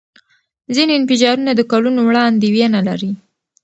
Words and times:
ځینې 0.75 0.93
انفجارونه 0.99 1.51
د 1.55 1.61
کلونو 1.71 1.99
وړاندوینه 2.03 2.79
لري. 2.87 3.11